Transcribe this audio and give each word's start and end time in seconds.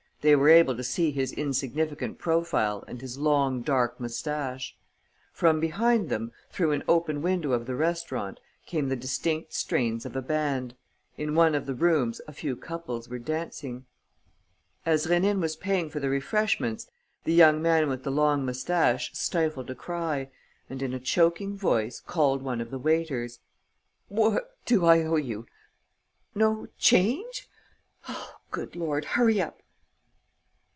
They 0.23 0.35
were 0.35 0.49
able 0.49 0.77
to 0.77 0.83
see 0.83 1.09
his 1.09 1.33
insignificant 1.33 2.19
profile 2.19 2.83
and 2.87 3.01
his 3.01 3.17
long, 3.17 3.63
dark 3.63 3.99
moustache. 3.99 4.77
From 5.33 5.59
behind 5.59 6.09
them, 6.09 6.31
through 6.51 6.73
an 6.73 6.83
open 6.87 7.23
window 7.23 7.53
of 7.53 7.65
the 7.65 7.73
restaurant, 7.73 8.39
came 8.67 8.87
the 8.89 8.95
distant 8.95 9.51
strains 9.51 10.05
of 10.05 10.15
a 10.15 10.21
band; 10.21 10.75
in 11.17 11.33
one 11.33 11.55
of 11.55 11.65
the 11.65 11.73
rooms 11.73 12.21
a 12.27 12.33
few 12.33 12.55
couples 12.55 13.09
were 13.09 13.17
dancing. 13.17 13.87
As 14.85 15.07
Rénine 15.07 15.39
was 15.41 15.55
paying 15.55 15.89
for 15.89 15.99
the 15.99 16.07
refreshments, 16.07 16.87
the 17.23 17.33
young 17.33 17.59
man 17.59 17.89
with 17.89 18.03
the 18.03 18.11
long 18.11 18.45
moustache 18.45 19.09
stifled 19.15 19.71
a 19.71 19.75
cry 19.75 20.29
and, 20.69 20.83
in 20.83 20.93
a 20.93 20.99
choking 20.99 21.57
voice, 21.57 21.99
called 21.99 22.43
one 22.43 22.61
of 22.61 22.69
the 22.69 22.77
waiters: 22.77 23.39
"What 24.07 24.55
do 24.67 24.85
I 24.85 25.01
owe 25.01 25.15
you?... 25.15 25.47
No 26.35 26.67
change? 26.77 27.49
Oh, 28.07 28.35
good 28.51 28.75
Lord, 28.75 29.03
hurry 29.15 29.41
up!" 29.41 29.57